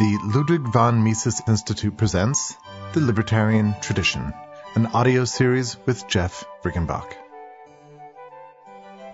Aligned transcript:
The 0.00 0.18
Ludwig 0.34 0.62
von 0.62 1.04
Mises 1.04 1.42
Institute 1.46 1.94
presents 1.94 2.56
The 2.94 3.00
Libertarian 3.00 3.74
Tradition, 3.82 4.32
an 4.74 4.86
audio 4.86 5.26
series 5.26 5.76
with 5.84 6.08
Jeff 6.08 6.42
Riggenbach. 6.64 7.12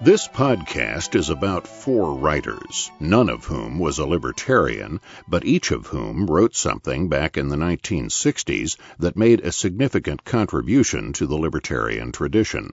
This 0.00 0.28
podcast 0.28 1.16
is 1.16 1.28
about 1.28 1.66
four 1.66 2.14
writers, 2.14 2.92
none 3.00 3.28
of 3.28 3.46
whom 3.46 3.80
was 3.80 3.98
a 3.98 4.06
libertarian, 4.06 5.00
but 5.26 5.44
each 5.44 5.72
of 5.72 5.88
whom 5.88 6.26
wrote 6.26 6.54
something 6.54 7.08
back 7.08 7.36
in 7.36 7.48
the 7.48 7.56
1960s 7.56 8.76
that 9.00 9.16
made 9.16 9.40
a 9.40 9.50
significant 9.50 10.22
contribution 10.22 11.12
to 11.14 11.26
the 11.26 11.34
libertarian 11.34 12.12
tradition. 12.12 12.70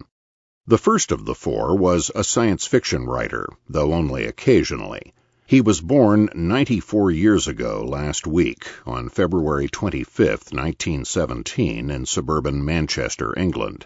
The 0.68 0.78
first 0.78 1.12
of 1.12 1.26
the 1.26 1.34
four 1.34 1.76
was 1.76 2.12
a 2.14 2.24
science 2.24 2.68
fiction 2.68 3.08
writer, 3.08 3.48
though 3.68 3.92
only 3.92 4.26
occasionally. 4.26 5.16
He 5.46 5.60
was 5.60 5.82
born 5.82 6.30
94 6.34 7.12
years 7.12 7.50
ago 7.50 7.84
last 7.86 8.26
week, 8.26 8.66
on 8.86 9.10
February 9.10 9.68
25, 9.68 10.30
1917, 10.30 11.92
in 11.92 12.06
suburban 12.06 12.64
Manchester, 12.64 13.38
England. 13.38 13.86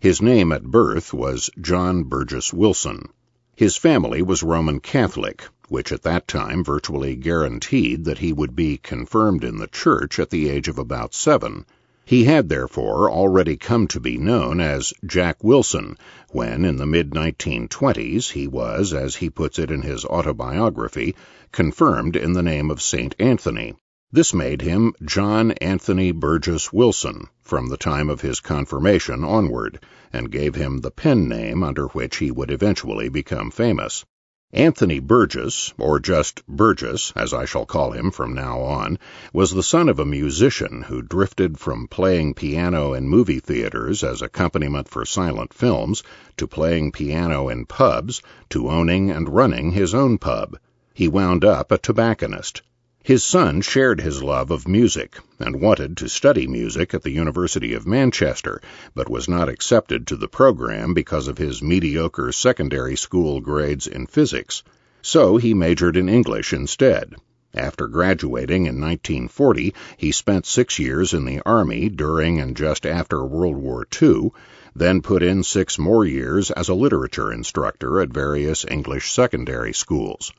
His 0.00 0.20
name 0.20 0.50
at 0.50 0.64
birth 0.64 1.14
was 1.14 1.48
John 1.60 2.02
Burgess 2.02 2.52
Wilson. 2.52 3.08
His 3.54 3.76
family 3.76 4.20
was 4.20 4.42
Roman 4.42 4.80
Catholic, 4.80 5.44
which 5.68 5.92
at 5.92 6.02
that 6.02 6.26
time 6.26 6.64
virtually 6.64 7.14
guaranteed 7.14 8.04
that 8.04 8.18
he 8.18 8.32
would 8.32 8.56
be 8.56 8.76
confirmed 8.76 9.44
in 9.44 9.58
the 9.58 9.68
church 9.68 10.18
at 10.18 10.30
the 10.30 10.50
age 10.50 10.66
of 10.66 10.76
about 10.76 11.14
seven. 11.14 11.66
He 12.08 12.22
had 12.22 12.48
therefore 12.48 13.10
already 13.10 13.56
come 13.56 13.88
to 13.88 13.98
be 13.98 14.16
known 14.16 14.60
as 14.60 14.92
Jack 15.04 15.42
Wilson 15.42 15.98
when, 16.30 16.64
in 16.64 16.76
the 16.76 16.86
mid 16.86 17.10
1920s, 17.10 18.30
he 18.30 18.46
was, 18.46 18.94
as 18.94 19.16
he 19.16 19.28
puts 19.28 19.58
it 19.58 19.72
in 19.72 19.82
his 19.82 20.04
autobiography, 20.04 21.16
confirmed 21.50 22.14
in 22.14 22.32
the 22.32 22.44
name 22.44 22.70
of 22.70 22.80
St. 22.80 23.16
Anthony. 23.18 23.74
This 24.12 24.32
made 24.32 24.62
him 24.62 24.92
John 25.04 25.50
Anthony 25.60 26.12
Burgess 26.12 26.72
Wilson 26.72 27.26
from 27.42 27.70
the 27.70 27.76
time 27.76 28.08
of 28.08 28.20
his 28.20 28.38
confirmation 28.38 29.24
onward, 29.24 29.80
and 30.12 30.30
gave 30.30 30.54
him 30.54 30.78
the 30.78 30.92
pen 30.92 31.28
name 31.28 31.64
under 31.64 31.88
which 31.88 32.18
he 32.18 32.30
would 32.30 32.52
eventually 32.52 33.08
become 33.08 33.50
famous. 33.50 34.04
Anthony 34.52 35.00
Burgess, 35.00 35.74
or 35.76 35.98
just 35.98 36.46
Burgess, 36.46 37.12
as 37.16 37.34
I 37.34 37.44
shall 37.44 37.66
call 37.66 37.90
him 37.90 38.12
from 38.12 38.32
now 38.32 38.60
on, 38.60 38.96
was 39.32 39.50
the 39.50 39.62
son 39.62 39.88
of 39.88 39.98
a 39.98 40.06
musician 40.06 40.82
who 40.82 41.02
drifted 41.02 41.58
from 41.58 41.88
playing 41.88 42.34
piano 42.34 42.94
in 42.94 43.08
movie 43.08 43.40
theaters 43.40 44.04
as 44.04 44.22
accompaniment 44.22 44.88
for 44.88 45.04
silent 45.04 45.52
films 45.52 46.04
to 46.36 46.46
playing 46.46 46.92
piano 46.92 47.48
in 47.48 47.66
pubs 47.66 48.22
to 48.50 48.70
owning 48.70 49.10
and 49.10 49.28
running 49.28 49.72
his 49.72 49.92
own 49.94 50.16
pub. 50.16 50.56
He 50.94 51.08
wound 51.08 51.44
up 51.44 51.72
a 51.72 51.78
tobacconist. 51.78 52.62
His 53.06 53.22
son 53.22 53.60
shared 53.60 54.00
his 54.00 54.20
love 54.20 54.50
of 54.50 54.66
music 54.66 55.20
and 55.38 55.60
wanted 55.60 55.96
to 55.98 56.08
study 56.08 56.48
music 56.48 56.92
at 56.92 57.04
the 57.04 57.12
University 57.12 57.72
of 57.72 57.86
Manchester, 57.86 58.60
but 58.96 59.08
was 59.08 59.28
not 59.28 59.48
accepted 59.48 60.08
to 60.08 60.16
the 60.16 60.26
program 60.26 60.92
because 60.92 61.28
of 61.28 61.38
his 61.38 61.62
mediocre 61.62 62.32
secondary 62.32 62.96
school 62.96 63.40
grades 63.40 63.86
in 63.86 64.06
physics. 64.06 64.64
So 65.02 65.36
he 65.36 65.54
majored 65.54 65.96
in 65.96 66.08
English 66.08 66.52
instead. 66.52 67.14
After 67.54 67.86
graduating 67.86 68.66
in 68.66 68.80
1940, 68.80 69.72
he 69.96 70.10
spent 70.10 70.44
six 70.44 70.80
years 70.80 71.14
in 71.14 71.24
the 71.26 71.40
Army 71.46 71.88
during 71.88 72.40
and 72.40 72.56
just 72.56 72.84
after 72.84 73.24
World 73.24 73.54
War 73.54 73.86
II, 74.02 74.32
then 74.74 75.00
put 75.00 75.22
in 75.22 75.44
six 75.44 75.78
more 75.78 76.04
years 76.04 76.50
as 76.50 76.68
a 76.68 76.74
literature 76.74 77.32
instructor 77.32 78.00
at 78.00 78.08
various 78.08 78.66
English 78.68 79.12
secondary 79.12 79.72
schools. 79.72 80.32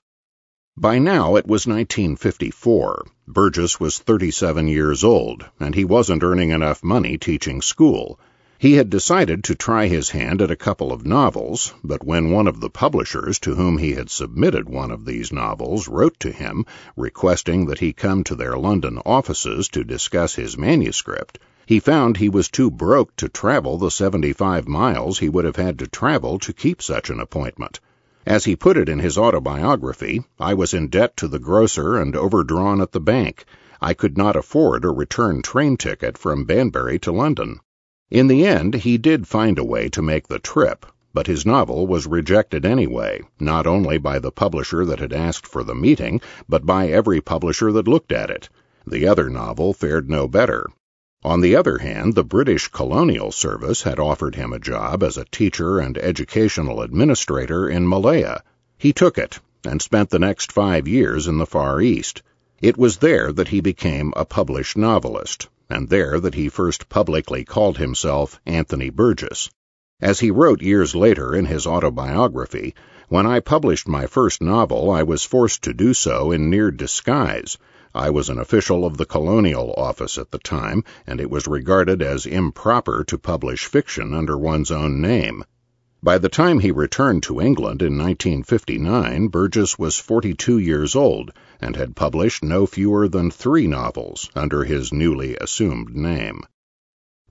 By 0.80 1.00
now 1.00 1.38
it 1.38 1.48
was 1.48 1.66
1954. 1.66 3.08
Burgess 3.28 3.80
was 3.80 3.98
37 3.98 4.68
years 4.68 5.04
old, 5.04 5.44
and 5.60 5.74
he 5.74 5.84
wasn't 5.84 6.22
earning 6.22 6.52
enough 6.52 6.84
money 6.84 7.18
teaching 7.18 7.64
school. 7.64 8.20
He 8.60 8.74
had 8.74 8.92
decided 8.92 9.44
to 9.46 9.56
try 9.56 9.88
his 9.88 10.12
hand 10.12 10.40
at 10.40 10.52
a 10.52 10.56
couple 10.56 10.94
of 10.94 11.04
novels, 11.04 11.74
but 11.84 12.06
when 12.06 12.30
one 12.30 12.46
of 12.46 12.60
the 12.60 12.70
publishers 12.70 13.40
to 13.40 13.56
whom 13.56 13.80
he 13.80 13.94
had 13.94 14.12
submitted 14.12 14.70
one 14.70 14.92
of 14.92 15.06
these 15.06 15.32
novels 15.32 15.88
wrote 15.88 16.20
to 16.20 16.32
him, 16.32 16.64
requesting 16.96 17.66
that 17.66 17.80
he 17.80 17.92
come 17.92 18.24
to 18.26 18.36
their 18.36 18.56
London 18.56 19.00
offices 19.04 19.70
to 19.70 19.84
discuss 19.84 20.36
his 20.36 20.60
manuscript, 20.60 21.40
he 21.66 21.80
found 21.80 22.18
he 22.18 22.30
was 22.30 22.50
too 22.50 22.70
broke 22.70 23.16
to 23.16 23.28
travel 23.28 23.80
the 23.80 23.90
75 23.90 24.68
miles 24.68 25.18
he 25.18 25.28
would 25.28 25.46
have 25.46 25.56
had 25.56 25.80
to 25.80 25.88
travel 25.88 26.38
to 26.38 26.54
keep 26.54 26.84
such 26.84 27.10
an 27.10 27.20
appointment. 27.20 27.80
As 28.28 28.44
he 28.44 28.58
put 28.58 28.76
it 28.76 28.90
in 28.90 29.00
his 29.00 29.18
autobiography, 29.18 30.22
I 30.38 30.54
was 30.54 30.74
in 30.74 30.90
debt 30.90 31.16
to 31.16 31.30
the 31.30 31.40
grocer 31.40 31.96
and 31.96 32.14
overdrawn 32.14 32.82
at 32.82 32.92
the 32.92 33.00
bank. 33.00 33.46
I 33.82 33.94
could 33.94 34.18
not 34.18 34.36
afford 34.36 34.84
a 34.84 34.90
return 34.90 35.42
train 35.42 35.78
ticket 35.78 36.18
from 36.18 36.44
Banbury 36.44 37.00
to 37.00 37.14
London. 37.14 37.62
In 38.12 38.28
the 38.28 38.46
end, 38.46 38.74
he 38.74 38.98
did 38.98 39.30
find 39.30 39.58
a 39.58 39.64
way 39.64 39.88
to 39.88 40.02
make 40.02 40.28
the 40.28 40.40
trip, 40.40 40.86
but 41.14 41.28
his 41.28 41.46
novel 41.46 41.88
was 41.88 42.06
rejected 42.06 42.66
anyway, 42.66 43.22
not 43.40 43.66
only 43.66 43.98
by 43.98 44.20
the 44.20 44.30
publisher 44.30 44.84
that 44.84 45.00
had 45.00 45.14
asked 45.14 45.48
for 45.48 45.64
the 45.64 45.74
meeting, 45.74 46.20
but 46.50 46.66
by 46.66 46.90
every 46.90 47.22
publisher 47.22 47.72
that 47.72 47.88
looked 47.88 48.12
at 48.12 48.30
it. 48.30 48.50
The 48.86 49.08
other 49.08 49.30
novel 49.30 49.72
fared 49.72 50.10
no 50.10 50.28
better. 50.28 50.68
On 51.28 51.42
the 51.42 51.58
other 51.58 51.80
hand, 51.80 52.16
the 52.16 52.24
British 52.24 52.70
Colonial 52.70 53.34
Service 53.34 53.82
had 53.82 54.00
offered 54.00 54.36
him 54.36 54.54
a 54.54 54.60
job 54.60 55.04
as 55.04 55.18
a 55.18 55.26
teacher 55.26 55.78
and 55.78 55.98
educational 55.98 56.82
administrator 56.82 57.68
in 57.68 57.86
Malaya. 57.86 58.42
He 58.78 58.94
took 58.94 59.18
it 59.18 59.42
and 59.66 59.82
spent 59.82 60.10
the 60.10 60.20
next 60.20 60.54
five 60.54 60.88
years 60.88 61.28
in 61.28 61.38
the 61.38 61.46
Far 61.46 61.82
East. 61.82 62.22
It 62.62 62.78
was 62.78 63.00
there 63.00 63.34
that 63.34 63.50
he 63.50 63.60
became 63.60 64.14
a 64.16 64.24
published 64.24 64.78
novelist, 64.78 65.50
and 65.70 65.90
there 65.90 66.18
that 66.22 66.36
he 66.36 66.48
first 66.48 66.88
publicly 66.88 67.44
called 67.44 67.78
himself 67.78 68.40
Anthony 68.46 68.90
Burgess. 68.90 69.50
As 70.00 70.22
he 70.22 70.32
wrote 70.32 70.62
years 70.62 70.96
later 70.96 71.36
in 71.36 71.44
his 71.44 71.68
autobiography, 71.68 72.74
when 73.10 73.26
I 73.26 73.42
published 73.42 73.90
my 73.90 74.06
first 74.06 74.42
novel, 74.42 74.90
I 74.90 75.04
was 75.04 75.26
forced 75.26 75.62
to 75.64 75.74
do 75.74 75.94
so 75.94 76.32
in 76.32 76.50
near 76.50 76.72
disguise 76.72 77.58
I 78.00 78.12
was 78.12 78.30
an 78.30 78.38
official 78.38 78.86
of 78.86 78.98
the 78.98 79.08
Colonial 79.08 79.74
Office 79.76 80.20
at 80.20 80.30
the 80.30 80.38
time, 80.38 80.84
and 81.08 81.20
it 81.20 81.32
was 81.32 81.48
regarded 81.48 82.04
as 82.04 82.28
improper 82.28 83.04
to 83.06 83.18
publish 83.18 83.66
fiction 83.66 84.14
under 84.14 84.38
one's 84.38 84.70
own 84.70 85.02
name. 85.02 85.44
By 86.04 86.20
the 86.20 86.30
time 86.30 86.60
he 86.60 86.70
returned 86.70 87.24
to 87.24 87.42
England 87.42 87.82
in 87.82 87.98
1959, 87.98 89.30
Burgess 89.30 89.80
was 89.80 89.98
42 89.98 90.60
years 90.60 90.96
old 90.96 91.32
and 91.60 91.76
had 91.76 91.96
published 91.96 92.44
no 92.44 92.68
fewer 92.68 93.08
than 93.08 93.32
three 93.32 93.66
novels 93.66 94.30
under 94.36 94.64
his 94.64 94.94
newly 94.94 95.36
assumed 95.36 95.96
name. 95.96 96.44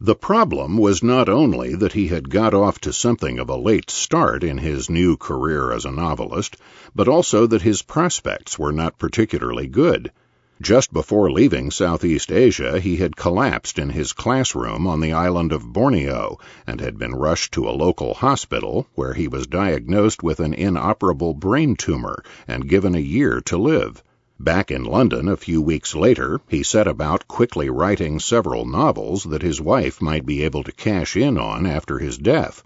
The 0.00 0.16
problem 0.16 0.78
was 0.78 1.00
not 1.00 1.28
only 1.28 1.76
that 1.76 1.92
he 1.92 2.08
had 2.08 2.28
got 2.28 2.54
off 2.54 2.80
to 2.80 2.92
something 2.92 3.38
of 3.38 3.48
a 3.48 3.56
late 3.56 3.88
start 3.88 4.42
in 4.42 4.58
his 4.58 4.90
new 4.90 5.16
career 5.16 5.70
as 5.70 5.84
a 5.84 5.92
novelist, 5.92 6.56
but 6.92 7.06
also 7.06 7.46
that 7.46 7.62
his 7.62 7.82
prospects 7.82 8.58
were 8.58 8.72
not 8.72 8.98
particularly 8.98 9.68
good. 9.68 10.10
Just 10.62 10.90
before 10.90 11.30
leaving 11.30 11.70
Southeast 11.70 12.32
Asia, 12.32 12.80
he 12.80 12.96
had 12.96 13.14
collapsed 13.14 13.78
in 13.78 13.90
his 13.90 14.14
classroom 14.14 14.86
on 14.86 15.00
the 15.00 15.12
island 15.12 15.52
of 15.52 15.70
Borneo 15.70 16.38
and 16.66 16.80
had 16.80 16.98
been 16.98 17.14
rushed 17.14 17.52
to 17.52 17.68
a 17.68 17.76
local 17.76 18.14
hospital 18.14 18.86
where 18.94 19.12
he 19.12 19.28
was 19.28 19.46
diagnosed 19.46 20.22
with 20.22 20.40
an 20.40 20.54
inoperable 20.54 21.34
brain 21.34 21.76
tumor 21.76 22.24
and 22.48 22.70
given 22.70 22.94
a 22.94 23.00
year 23.00 23.42
to 23.42 23.58
live. 23.58 24.02
Back 24.40 24.70
in 24.70 24.84
London 24.84 25.28
a 25.28 25.36
few 25.36 25.60
weeks 25.60 25.94
later, 25.94 26.40
he 26.48 26.62
set 26.62 26.88
about 26.88 27.28
quickly 27.28 27.68
writing 27.68 28.18
several 28.18 28.64
novels 28.64 29.24
that 29.24 29.42
his 29.42 29.60
wife 29.60 30.00
might 30.00 30.24
be 30.24 30.42
able 30.42 30.64
to 30.64 30.72
cash 30.72 31.16
in 31.16 31.36
on 31.36 31.66
after 31.66 31.98
his 31.98 32.16
death. 32.16 32.62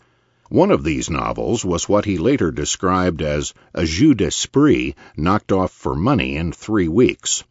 One 0.48 0.70
of 0.70 0.84
these 0.84 1.10
novels 1.10 1.64
was 1.64 1.88
what 1.88 2.04
he 2.04 2.18
later 2.18 2.52
described 2.52 3.20
as 3.20 3.52
a 3.74 3.84
jeu 3.84 4.14
d'esprit 4.14 4.94
knocked 5.16 5.50
off 5.50 5.72
for 5.72 5.96
money 5.96 6.36
in 6.36 6.52
three 6.52 6.86
weeks. 6.86 7.42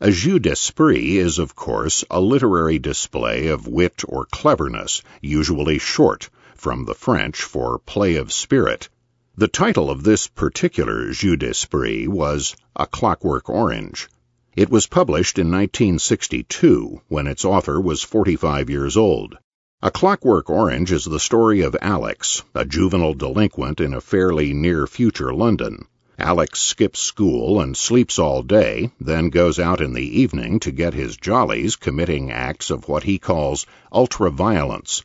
A 0.00 0.12
jeu 0.12 0.38
d'esprit 0.38 1.02
is, 1.02 1.40
of 1.40 1.56
course, 1.56 2.04
a 2.08 2.20
literary 2.20 2.78
display 2.78 3.48
of 3.48 3.66
wit 3.66 4.04
or 4.06 4.26
cleverness, 4.26 5.02
usually 5.20 5.78
short, 5.80 6.30
from 6.54 6.84
the 6.84 6.94
French 6.94 7.42
for 7.42 7.80
play 7.80 8.14
of 8.14 8.32
spirit. 8.32 8.88
The 9.36 9.48
title 9.48 9.90
of 9.90 10.04
this 10.04 10.28
particular 10.28 11.10
jeu 11.10 11.34
d'esprit 11.34 12.06
was 12.06 12.54
A 12.76 12.86
Clockwork 12.86 13.50
Orange. 13.50 14.08
It 14.54 14.70
was 14.70 14.86
published 14.86 15.36
in 15.36 15.50
1962, 15.50 17.00
when 17.08 17.26
its 17.26 17.44
author 17.44 17.80
was 17.80 18.04
45 18.04 18.70
years 18.70 18.96
old. 18.96 19.36
A 19.82 19.90
Clockwork 19.90 20.48
Orange 20.48 20.92
is 20.92 21.06
the 21.06 21.18
story 21.18 21.60
of 21.60 21.76
Alex, 21.82 22.44
a 22.54 22.64
juvenile 22.64 23.14
delinquent 23.14 23.80
in 23.80 23.92
a 23.92 24.00
fairly 24.00 24.54
near 24.54 24.86
future 24.86 25.34
London. 25.34 25.88
Alex 26.20 26.60
skips 26.60 26.98
school 26.98 27.60
and 27.60 27.76
sleeps 27.76 28.18
all 28.18 28.42
day, 28.42 28.90
then 29.00 29.30
goes 29.30 29.60
out 29.60 29.80
in 29.80 29.92
the 29.92 30.20
evening 30.20 30.58
to 30.58 30.72
get 30.72 30.92
his 30.92 31.16
jollies 31.16 31.76
committing 31.76 32.28
acts 32.28 32.70
of 32.70 32.88
what 32.88 33.04
he 33.04 33.20
calls 33.20 33.64
ultra 33.92 34.28
violence 34.28 35.04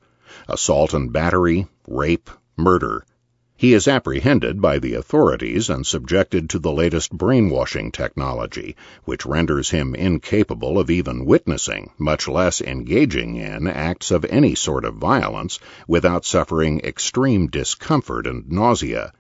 assault 0.50 0.92
and 0.92 1.14
battery, 1.14 1.68
rape, 1.88 2.32
murder. 2.58 3.06
He 3.56 3.74
is 3.74 3.88
apprehended 3.88 4.60
by 4.60 4.80
the 4.80 4.96
authorities 4.96 5.70
and 5.70 5.86
subjected 5.86 6.50
to 6.50 6.58
the 6.60 6.72
latest 6.72 7.12
brainwashing 7.16 7.92
technology, 7.92 8.76
which 9.06 9.26
renders 9.28 9.70
him 9.70 9.94
incapable 9.94 10.80
of 10.80 10.90
even 10.90 11.26
witnessing, 11.26 11.92
much 12.00 12.28
less 12.28 12.60
engaging 12.60 13.36
in, 13.36 13.68
acts 13.68 14.10
of 14.10 14.26
any 14.26 14.56
sort 14.56 14.84
of 14.84 14.96
violence 14.96 15.60
without 15.88 16.26
suffering 16.26 16.80
extreme 16.80 17.46
discomfort 17.48 18.26
and 18.26 18.52
nausea. 18.52 19.14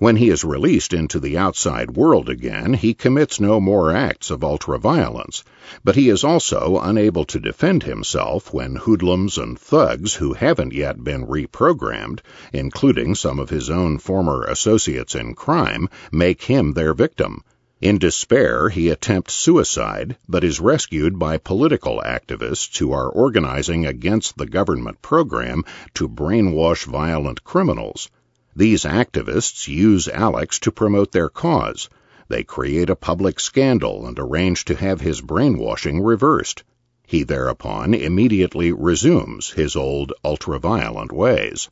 When 0.00 0.14
he 0.14 0.28
is 0.28 0.44
released 0.44 0.92
into 0.94 1.18
the 1.18 1.36
outside 1.36 1.96
world 1.96 2.28
again, 2.28 2.74
he 2.74 2.94
commits 2.94 3.40
no 3.40 3.60
more 3.60 3.90
acts 3.90 4.30
of 4.30 4.44
ultraviolence, 4.44 5.42
but 5.82 5.96
he 5.96 6.08
is 6.08 6.22
also 6.22 6.78
unable 6.80 7.24
to 7.24 7.40
defend 7.40 7.82
himself 7.82 8.54
when 8.54 8.76
hoodlums 8.76 9.36
and 9.36 9.58
thugs 9.58 10.14
who 10.14 10.34
haven't 10.34 10.72
yet 10.72 11.02
been 11.02 11.26
reprogrammed, 11.26 12.20
including 12.52 13.16
some 13.16 13.40
of 13.40 13.50
his 13.50 13.70
own 13.70 13.98
former 13.98 14.44
associates 14.44 15.16
in 15.16 15.34
crime, 15.34 15.88
make 16.12 16.42
him 16.42 16.74
their 16.74 16.94
victim. 16.94 17.42
In 17.80 17.98
despair, 17.98 18.68
he 18.68 18.90
attempts 18.90 19.34
suicide, 19.34 20.16
but 20.28 20.44
is 20.44 20.60
rescued 20.60 21.18
by 21.18 21.38
political 21.38 22.00
activists 22.06 22.78
who 22.78 22.92
are 22.92 23.08
organizing 23.08 23.84
against 23.84 24.38
the 24.38 24.46
government 24.46 25.02
program 25.02 25.64
to 25.94 26.08
brainwash 26.08 26.84
violent 26.84 27.42
criminals. 27.42 28.08
These 28.58 28.82
activists 28.82 29.68
use 29.68 30.08
Alex 30.08 30.58
to 30.58 30.72
promote 30.72 31.12
their 31.12 31.28
cause. 31.28 31.88
They 32.26 32.42
create 32.42 32.90
a 32.90 32.96
public 32.96 33.38
scandal 33.38 34.04
and 34.04 34.18
arrange 34.18 34.64
to 34.64 34.74
have 34.74 35.00
his 35.00 35.20
brainwashing 35.20 36.02
reversed. 36.02 36.64
He 37.06 37.22
thereupon 37.22 37.94
immediately 37.94 38.72
resumes 38.72 39.50
his 39.50 39.76
old 39.76 40.12
ultra-violent 40.24 41.12
ways. 41.12 41.70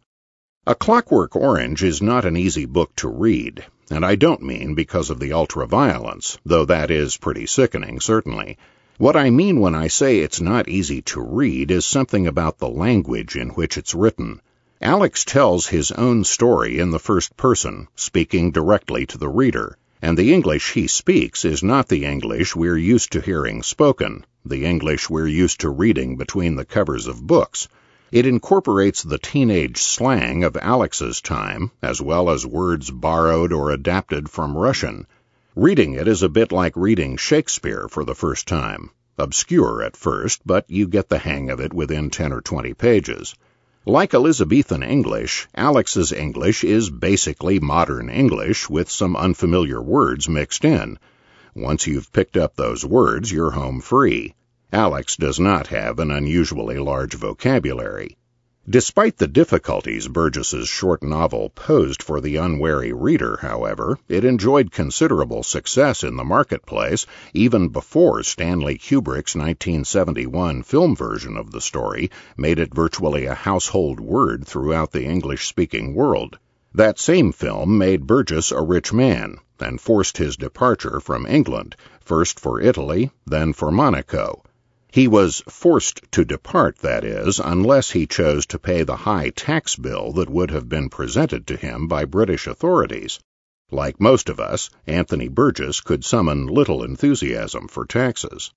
A 0.64 0.76
Clockwork 0.76 1.34
Orange 1.34 1.82
is 1.82 2.00
not 2.00 2.24
an 2.24 2.36
easy 2.36 2.66
book 2.66 2.94
to 2.96 3.08
read, 3.08 3.64
and 3.90 4.06
I 4.06 4.14
don't 4.14 4.44
mean 4.44 4.74
because 4.74 5.10
of 5.10 5.18
the 5.18 5.32
ultra-violence, 5.32 6.38
though 6.46 6.66
that 6.66 6.92
is 6.92 7.16
pretty 7.16 7.48
sickening, 7.48 7.98
certainly. 7.98 8.58
What 8.98 9.16
I 9.16 9.30
mean 9.30 9.58
when 9.58 9.74
I 9.74 9.88
say 9.88 10.20
it's 10.20 10.40
not 10.40 10.68
easy 10.68 11.02
to 11.02 11.20
read 11.20 11.72
is 11.72 11.84
something 11.84 12.28
about 12.28 12.58
the 12.58 12.68
language 12.68 13.34
in 13.34 13.48
which 13.48 13.76
it's 13.76 13.92
written. 13.92 14.40
Alex 14.82 15.24
tells 15.24 15.68
his 15.68 15.90
own 15.92 16.22
story 16.22 16.78
in 16.78 16.90
the 16.90 16.98
first 16.98 17.34
person, 17.38 17.88
speaking 17.96 18.50
directly 18.50 19.06
to 19.06 19.16
the 19.16 19.28
reader, 19.28 19.78
and 20.02 20.18
the 20.18 20.34
English 20.34 20.72
he 20.72 20.86
speaks 20.86 21.46
is 21.46 21.62
not 21.62 21.88
the 21.88 22.04
English 22.04 22.54
we're 22.54 22.76
used 22.76 23.10
to 23.10 23.22
hearing 23.22 23.62
spoken, 23.62 24.26
the 24.44 24.66
English 24.66 25.08
we're 25.08 25.26
used 25.26 25.60
to 25.60 25.70
reading 25.70 26.18
between 26.18 26.56
the 26.56 26.64
covers 26.66 27.06
of 27.06 27.26
books. 27.26 27.68
It 28.12 28.26
incorporates 28.26 29.02
the 29.02 29.16
teenage 29.16 29.78
slang 29.78 30.44
of 30.44 30.58
Alex's 30.58 31.22
time, 31.22 31.70
as 31.80 32.02
well 32.02 32.28
as 32.28 32.46
words 32.46 32.90
borrowed 32.90 33.54
or 33.54 33.70
adapted 33.70 34.28
from 34.28 34.58
Russian. 34.58 35.06
Reading 35.54 35.94
it 35.94 36.06
is 36.06 36.22
a 36.22 36.28
bit 36.28 36.52
like 36.52 36.76
reading 36.76 37.16
Shakespeare 37.16 37.88
for 37.88 38.04
the 38.04 38.14
first 38.14 38.46
time. 38.46 38.90
Obscure 39.16 39.82
at 39.82 39.96
first, 39.96 40.42
but 40.44 40.66
you 40.68 40.86
get 40.86 41.08
the 41.08 41.16
hang 41.16 41.48
of 41.48 41.60
it 41.60 41.72
within 41.72 42.10
10 42.10 42.30
or 42.30 42.42
20 42.42 42.74
pages. 42.74 43.34
Like 43.88 44.14
Elizabethan 44.14 44.82
English, 44.82 45.46
Alex's 45.54 46.10
English 46.10 46.64
is 46.64 46.90
basically 46.90 47.60
modern 47.60 48.10
English 48.10 48.68
with 48.68 48.90
some 48.90 49.14
unfamiliar 49.14 49.80
words 49.80 50.28
mixed 50.28 50.64
in. 50.64 50.98
Once 51.54 51.86
you've 51.86 52.12
picked 52.12 52.36
up 52.36 52.56
those 52.56 52.84
words, 52.84 53.30
you're 53.30 53.52
home 53.52 53.80
free. 53.80 54.34
Alex 54.72 55.14
does 55.14 55.38
not 55.38 55.68
have 55.68 56.00
an 56.00 56.10
unusually 56.10 56.80
large 56.80 57.14
vocabulary. 57.14 58.16
Despite 58.68 59.18
the 59.18 59.28
difficulties 59.28 60.08
Burgess's 60.08 60.66
short 60.66 61.00
novel 61.00 61.50
posed 61.50 62.02
for 62.02 62.20
the 62.20 62.34
unwary 62.34 62.92
reader, 62.92 63.38
however, 63.40 63.96
it 64.08 64.24
enjoyed 64.24 64.72
considerable 64.72 65.44
success 65.44 66.02
in 66.02 66.16
the 66.16 66.24
marketplace 66.24 67.06
even 67.32 67.68
before 67.68 68.24
Stanley 68.24 68.76
Kubrick's 68.76 69.36
1971 69.36 70.64
film 70.64 70.96
version 70.96 71.36
of 71.36 71.52
the 71.52 71.60
story 71.60 72.10
made 72.36 72.58
it 72.58 72.74
virtually 72.74 73.24
a 73.26 73.34
household 73.34 74.00
word 74.00 74.44
throughout 74.44 74.90
the 74.90 75.04
English-speaking 75.04 75.94
world. 75.94 76.36
That 76.74 76.98
same 76.98 77.30
film 77.30 77.78
made 77.78 78.08
Burgess 78.08 78.50
a 78.50 78.62
rich 78.62 78.92
man 78.92 79.36
and 79.60 79.80
forced 79.80 80.18
his 80.18 80.36
departure 80.36 80.98
from 80.98 81.24
England, 81.24 81.76
first 82.00 82.40
for 82.40 82.60
Italy, 82.60 83.12
then 83.24 83.52
for 83.52 83.70
Monaco. 83.70 84.42
He 84.96 85.08
was 85.08 85.42
forced 85.46 86.10
to 86.12 86.24
depart, 86.24 86.78
that 86.78 87.04
is, 87.04 87.38
unless 87.38 87.90
he 87.90 88.06
chose 88.06 88.46
to 88.46 88.58
pay 88.58 88.82
the 88.82 88.96
high 88.96 89.28
tax 89.28 89.76
bill 89.76 90.10
that 90.12 90.30
would 90.30 90.50
have 90.50 90.70
been 90.70 90.88
presented 90.88 91.46
to 91.48 91.56
him 91.58 91.86
by 91.86 92.06
British 92.06 92.46
authorities. 92.46 93.20
Like 93.70 94.00
most 94.00 94.30
of 94.30 94.40
us, 94.40 94.70
Anthony 94.86 95.28
Burgess 95.28 95.82
could 95.82 96.02
summon 96.02 96.46
little 96.46 96.82
enthusiasm 96.82 97.68
for 97.68 97.84
taxes. 97.84 98.54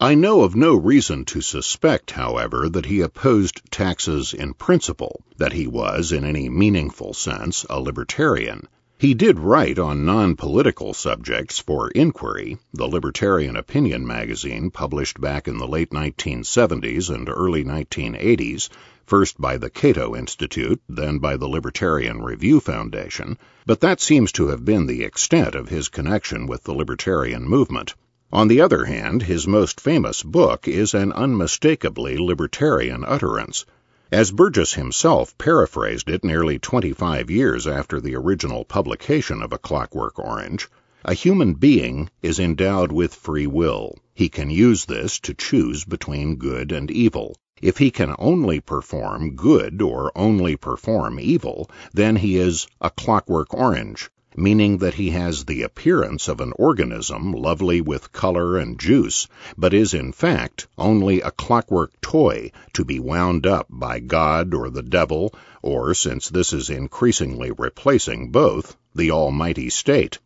I 0.00 0.14
know 0.14 0.40
of 0.40 0.56
no 0.56 0.74
reason 0.74 1.26
to 1.26 1.42
suspect, 1.42 2.12
however, 2.12 2.70
that 2.70 2.86
he 2.86 3.02
opposed 3.02 3.60
taxes 3.70 4.32
in 4.32 4.54
principle, 4.54 5.22
that 5.36 5.52
he 5.52 5.66
was, 5.66 6.12
in 6.12 6.24
any 6.24 6.48
meaningful 6.48 7.12
sense, 7.12 7.66
a 7.68 7.78
libertarian. 7.78 8.68
He 9.02 9.14
did 9.14 9.40
write 9.40 9.80
on 9.80 10.04
non-political 10.04 10.94
subjects 10.94 11.58
for 11.58 11.90
Inquiry, 11.90 12.58
the 12.72 12.86
libertarian 12.86 13.56
opinion 13.56 14.06
magazine 14.06 14.70
published 14.70 15.20
back 15.20 15.48
in 15.48 15.58
the 15.58 15.66
late 15.66 15.90
1970s 15.90 17.12
and 17.12 17.28
early 17.28 17.64
1980s, 17.64 18.68
first 19.04 19.40
by 19.40 19.56
the 19.56 19.70
Cato 19.70 20.14
Institute, 20.14 20.80
then 20.88 21.18
by 21.18 21.36
the 21.36 21.48
Libertarian 21.48 22.22
Review 22.22 22.60
Foundation, 22.60 23.38
but 23.66 23.80
that 23.80 24.00
seems 24.00 24.30
to 24.30 24.46
have 24.46 24.64
been 24.64 24.86
the 24.86 25.02
extent 25.02 25.56
of 25.56 25.68
his 25.68 25.88
connection 25.88 26.46
with 26.46 26.62
the 26.62 26.72
libertarian 26.72 27.42
movement. 27.42 27.96
On 28.32 28.46
the 28.46 28.60
other 28.60 28.84
hand, 28.84 29.24
his 29.24 29.48
most 29.48 29.80
famous 29.80 30.22
book 30.22 30.68
is 30.68 30.94
an 30.94 31.12
unmistakably 31.12 32.18
libertarian 32.18 33.04
utterance. 33.04 33.66
As 34.12 34.30
Burgess 34.30 34.74
himself 34.74 35.38
paraphrased 35.38 36.10
it 36.10 36.22
nearly 36.22 36.58
25 36.58 37.30
years 37.30 37.66
after 37.66 37.98
the 37.98 38.14
original 38.14 38.62
publication 38.62 39.40
of 39.40 39.54
A 39.54 39.58
Clockwork 39.58 40.18
Orange, 40.18 40.68
a 41.02 41.14
human 41.14 41.54
being 41.54 42.10
is 42.20 42.38
endowed 42.38 42.92
with 42.92 43.14
free 43.14 43.46
will. 43.46 43.96
He 44.12 44.28
can 44.28 44.50
use 44.50 44.84
this 44.84 45.18
to 45.20 45.32
choose 45.32 45.86
between 45.86 46.36
good 46.36 46.72
and 46.72 46.90
evil. 46.90 47.38
If 47.62 47.78
he 47.78 47.90
can 47.90 48.14
only 48.18 48.60
perform 48.60 49.34
good 49.34 49.80
or 49.80 50.12
only 50.14 50.56
perform 50.56 51.18
evil, 51.18 51.70
then 51.94 52.16
he 52.16 52.36
is 52.36 52.66
a 52.82 52.90
clockwork 52.90 53.54
orange, 53.54 54.10
meaning 54.36 54.78
that 54.78 54.94
he 54.94 55.10
has 55.10 55.44
the 55.44 55.62
appearance 55.62 56.28
of 56.28 56.40
an 56.40 56.52
organism 56.58 57.32
lovely 57.32 57.80
with 57.80 58.12
color 58.12 58.56
and 58.56 58.78
juice, 58.78 59.28
but 59.56 59.74
is 59.74 59.94
in 59.94 60.12
fact 60.12 60.66
only 60.78 61.20
a 61.20 61.30
clockwork 61.30 62.00
toy 62.00 62.50
to 62.72 62.84
be 62.84 62.98
wound 62.98 63.46
up 63.46 63.66
by 63.68 63.98
God 63.98 64.54
or 64.54 64.70
the 64.70 64.82
devil, 64.82 65.34
or, 65.62 65.94
since 65.94 66.28
this 66.28 66.52
is 66.52 66.70
increasingly 66.70 67.50
replacing 67.50 68.30
both, 68.30 68.76
the 68.94 69.10
almighty 69.10 69.70
state. 69.70 70.18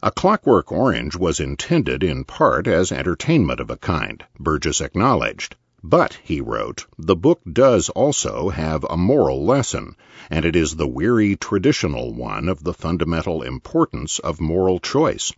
A 0.00 0.12
Clockwork 0.12 0.70
Orange 0.70 1.16
was 1.16 1.40
intended 1.40 2.04
in 2.04 2.22
part 2.22 2.68
as 2.68 2.92
entertainment 2.92 3.58
of 3.58 3.68
a 3.68 3.76
kind, 3.76 4.24
Burgess 4.38 4.80
acknowledged. 4.80 5.56
But, 5.84 6.18
he 6.24 6.40
wrote, 6.40 6.86
the 6.98 7.14
book 7.14 7.40
does 7.52 7.88
also 7.88 8.48
have 8.48 8.84
a 8.90 8.96
moral 8.96 9.44
lesson, 9.44 9.94
and 10.28 10.44
it 10.44 10.56
is 10.56 10.74
the 10.74 10.88
weary 10.88 11.36
traditional 11.36 12.12
one 12.12 12.48
of 12.48 12.64
the 12.64 12.74
fundamental 12.74 13.42
importance 13.42 14.18
of 14.18 14.40
moral 14.40 14.80
choice. 14.80 15.32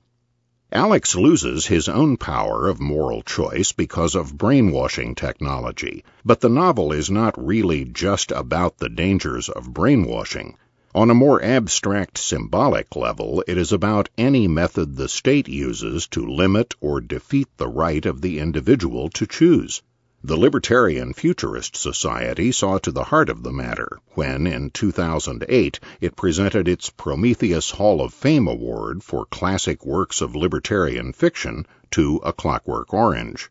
Alex 0.73 1.15
loses 1.15 1.67
his 1.67 1.91
own 1.91 2.17
power 2.17 2.69
of 2.69 2.81
moral 2.81 3.21
choice 3.21 3.73
because 3.73 4.15
of 4.15 4.39
brainwashing 4.39 5.15
technology, 5.15 6.05
but 6.25 6.41
the 6.41 6.49
novel 6.49 6.91
is 6.91 7.11
not 7.11 7.35
really 7.37 7.85
just 7.85 8.33
about 8.33 8.79
the 8.79 8.89
dangers 8.89 9.51
of 9.51 9.75
brainwashing. 9.75 10.57
On 10.95 11.11
a 11.11 11.15
more 11.15 11.45
abstract 11.45 12.17
symbolic 12.17 12.97
level, 12.97 13.45
it 13.47 13.59
is 13.59 13.73
about 13.73 14.09
any 14.17 14.49
method 14.49 14.97
the 14.97 15.09
state 15.09 15.49
uses 15.49 16.07
to 16.09 16.27
limit 16.27 16.75
or 16.81 17.03
defeat 17.03 17.49
the 17.59 17.69
right 17.69 18.07
of 18.07 18.23
the 18.23 18.39
individual 18.39 19.11
to 19.11 19.27
choose. 19.27 19.83
The 20.23 20.37
Libertarian 20.37 21.15
Futurist 21.15 21.77
Society 21.77 22.53
saw 22.53 22.77
to 22.77 22.93
the 22.93 23.05
heart 23.05 23.31
of 23.31 23.43
the 23.43 23.55
matter 23.55 24.01
when, 24.17 24.47
in 24.47 24.69
2008, 24.69 25.81
it 26.03 26.15
presented 26.15 26.69
its 26.69 26.91
Prometheus 26.91 27.71
Hall 27.71 28.03
of 28.03 28.13
Fame 28.13 28.47
Award 28.47 29.03
for 29.03 29.25
classic 29.25 29.87
works 29.87 30.21
of 30.21 30.37
libertarian 30.37 31.15
fiction 31.15 31.67
to 31.93 32.21
A 32.23 32.35
Clockwork 32.35 32.93
Orange. 32.93 33.51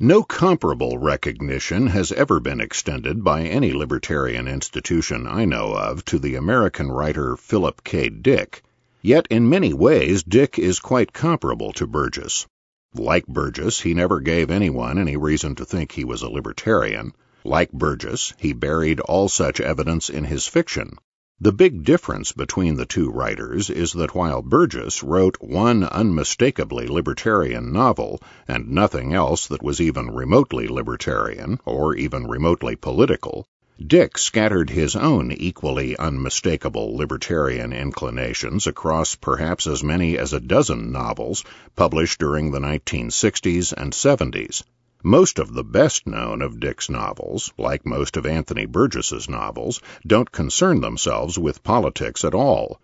No 0.00 0.22
comparable 0.22 0.96
recognition 0.96 1.88
has 1.88 2.10
ever 2.10 2.40
been 2.40 2.62
extended 2.62 3.22
by 3.22 3.42
any 3.42 3.74
libertarian 3.74 4.48
institution 4.48 5.26
I 5.26 5.44
know 5.44 5.74
of 5.74 6.06
to 6.06 6.18
the 6.18 6.36
American 6.36 6.90
writer 6.90 7.36
Philip 7.36 7.84
K. 7.84 8.08
Dick. 8.08 8.62
Yet 9.02 9.26
in 9.28 9.46
many 9.46 9.74
ways 9.74 10.22
Dick 10.22 10.58
is 10.58 10.80
quite 10.80 11.12
comparable 11.12 11.74
to 11.74 11.86
Burgess. 11.86 12.46
Like 12.94 13.26
Burgess, 13.26 13.80
he 13.80 13.94
never 13.94 14.20
gave 14.20 14.50
anyone 14.50 14.98
any 14.98 15.16
reason 15.16 15.54
to 15.54 15.64
think 15.64 15.92
he 15.92 16.04
was 16.04 16.20
a 16.20 16.28
libertarian. 16.28 17.14
Like 17.42 17.72
Burgess, 17.72 18.34
he 18.36 18.52
buried 18.52 19.00
all 19.00 19.30
such 19.30 19.62
evidence 19.62 20.10
in 20.10 20.24
his 20.24 20.46
fiction. 20.46 20.98
The 21.40 21.52
big 21.52 21.84
difference 21.84 22.32
between 22.32 22.76
the 22.76 22.84
two 22.84 23.10
writers 23.10 23.70
is 23.70 23.94
that 23.94 24.14
while 24.14 24.42
Burgess 24.42 25.02
wrote 25.02 25.38
one 25.40 25.84
unmistakably 25.84 26.86
libertarian 26.86 27.72
novel 27.72 28.20
and 28.46 28.68
nothing 28.68 29.14
else 29.14 29.46
that 29.46 29.62
was 29.62 29.80
even 29.80 30.10
remotely 30.10 30.68
libertarian 30.68 31.60
or 31.64 31.96
even 31.96 32.28
remotely 32.28 32.76
political, 32.76 33.46
Dick 33.84 34.16
scattered 34.16 34.70
his 34.70 34.94
own 34.94 35.32
equally 35.32 35.96
unmistakable 35.96 36.96
libertarian 36.96 37.72
inclinations 37.72 38.66
across 38.66 39.16
perhaps 39.16 39.66
as 39.66 39.82
many 39.82 40.16
as 40.16 40.32
a 40.32 40.40
dozen 40.40 40.92
novels 40.92 41.42
published 41.74 42.20
during 42.20 42.50
the 42.50 42.60
1960s 42.60 43.72
and 43.72 43.92
70s. 43.92 44.62
Most 45.02 45.38
of 45.40 45.52
the 45.52 45.64
best 45.64 46.06
known 46.06 46.42
of 46.42 46.60
Dick's 46.60 46.88
novels, 46.88 47.52
like 47.58 47.84
most 47.84 48.16
of 48.16 48.24
Anthony 48.24 48.66
Burgess's 48.66 49.28
novels, 49.28 49.80
don't 50.06 50.30
concern 50.30 50.80
themselves 50.80 51.36
with 51.36 51.64
politics 51.64 52.24
at 52.24 52.34
all. 52.34 52.80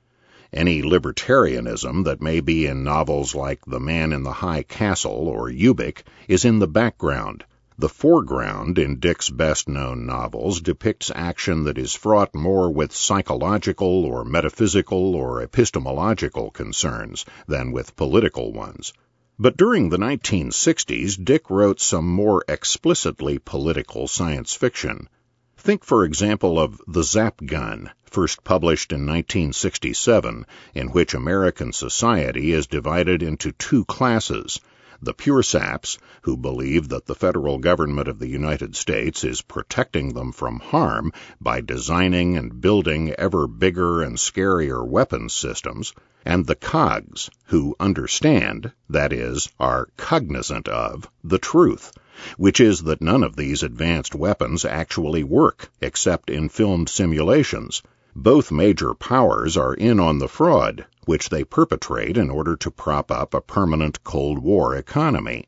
Any 0.52 0.82
libertarianism 0.82 2.06
that 2.06 2.22
may 2.22 2.40
be 2.40 2.66
in 2.66 2.82
novels 2.82 3.34
like 3.34 3.60
The 3.66 3.78
Man 3.78 4.12
in 4.12 4.24
the 4.24 4.32
High 4.32 4.62
Castle 4.62 5.28
or 5.28 5.48
Ubik 5.48 6.02
is 6.26 6.44
in 6.44 6.58
the 6.58 6.66
background. 6.66 7.44
The 7.80 7.88
foreground 7.88 8.76
in 8.76 8.98
Dick's 8.98 9.30
best 9.30 9.68
known 9.68 10.04
novels 10.04 10.60
depicts 10.60 11.12
action 11.14 11.62
that 11.62 11.78
is 11.78 11.94
fraught 11.94 12.34
more 12.34 12.68
with 12.68 12.92
psychological 12.92 14.04
or 14.04 14.24
metaphysical 14.24 15.14
or 15.14 15.40
epistemological 15.40 16.50
concerns 16.50 17.24
than 17.46 17.70
with 17.70 17.94
political 17.94 18.52
ones. 18.52 18.92
But 19.38 19.56
during 19.56 19.90
the 19.90 19.96
1960s, 19.96 21.24
Dick 21.24 21.48
wrote 21.50 21.80
some 21.80 22.08
more 22.08 22.42
explicitly 22.48 23.38
political 23.38 24.08
science 24.08 24.54
fiction. 24.54 25.08
Think, 25.56 25.84
for 25.84 26.04
example, 26.04 26.58
of 26.58 26.82
The 26.88 27.04
Zap 27.04 27.40
Gun, 27.46 27.92
first 28.02 28.42
published 28.42 28.90
in 28.90 29.06
1967, 29.06 30.46
in 30.74 30.88
which 30.88 31.14
American 31.14 31.72
society 31.72 32.50
is 32.50 32.66
divided 32.66 33.22
into 33.22 33.52
two 33.52 33.84
classes 33.84 34.58
the 35.00 35.14
pure 35.14 35.44
saps, 35.44 35.96
who 36.22 36.36
believe 36.36 36.88
that 36.88 37.06
the 37.06 37.14
federal 37.14 37.58
government 37.58 38.08
of 38.08 38.18
the 38.18 38.26
United 38.26 38.74
States 38.74 39.22
is 39.22 39.42
protecting 39.42 40.12
them 40.12 40.32
from 40.32 40.58
harm 40.58 41.12
by 41.40 41.60
designing 41.60 42.36
and 42.36 42.60
building 42.60 43.12
ever 43.12 43.46
bigger 43.46 44.02
and 44.02 44.16
scarier 44.16 44.84
weapons 44.84 45.32
systems, 45.32 45.92
and 46.24 46.46
the 46.46 46.56
cogs, 46.56 47.30
who 47.46 47.76
understand, 47.78 48.72
that 48.90 49.12
is, 49.12 49.48
are 49.60 49.88
cognizant 49.96 50.66
of, 50.68 51.08
the 51.22 51.38
truth, 51.38 51.92
which 52.36 52.58
is 52.58 52.82
that 52.82 53.00
none 53.00 53.22
of 53.22 53.36
these 53.36 53.62
advanced 53.62 54.14
weapons 54.14 54.64
actually 54.64 55.22
work 55.22 55.70
except 55.80 56.28
in 56.28 56.48
filmed 56.48 56.88
simulations. 56.88 57.82
Both 58.16 58.50
major 58.50 58.94
powers 58.94 59.56
are 59.56 59.74
in 59.74 60.00
on 60.00 60.18
the 60.18 60.28
fraud, 60.28 60.86
which 61.04 61.28
they 61.28 61.44
perpetrate 61.44 62.16
in 62.16 62.30
order 62.30 62.56
to 62.56 62.70
prop 62.70 63.10
up 63.10 63.34
a 63.34 63.40
permanent 63.40 64.02
Cold 64.02 64.38
War 64.38 64.74
economy. 64.74 65.44